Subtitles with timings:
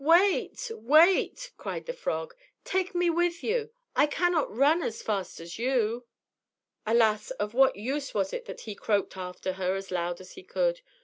[0.03, 0.71] "Wait!
[0.73, 3.69] wait!" cried the frog; "take me with you.
[3.95, 6.07] I cannot run as fast as you."
[6.87, 7.29] Alas!
[7.29, 10.81] of what use was it that he croaked after her as loud as he could.